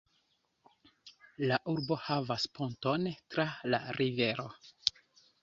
La 1.51 1.59
urbo 1.73 1.97
havas 2.07 2.47
ponton 2.61 3.07
tra 3.35 3.47
la 3.75 3.83
rivero. 4.01 4.49